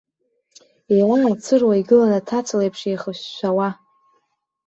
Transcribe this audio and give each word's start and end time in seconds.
Еилаарцыруа 0.93 1.73
игылан 1.81 2.11
аҭаца 2.19 2.55
леиԥш 2.59 2.81
еихышәшәауа. 2.89 3.69